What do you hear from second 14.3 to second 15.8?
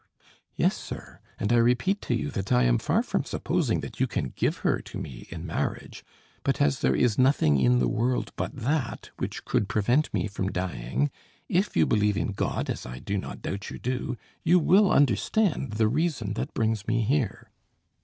you will understand